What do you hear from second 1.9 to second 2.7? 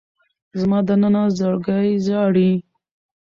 ژاړي